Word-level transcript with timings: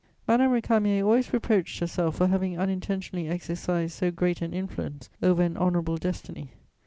Madame 0.27 0.49
Récamier 0.49 1.05
always 1.05 1.31
reproached 1.31 1.77
herself 1.79 2.15
for 2.15 2.25
having 2.25 2.57
unintentionally 2.57 3.27
exercised 3.27 3.91
so 3.93 4.09
great 4.09 4.41
an 4.41 4.51
influence 4.51 5.11
over 5.21 5.43
an 5.43 5.55
honourable 5.55 5.97
destiny. 5.97 6.49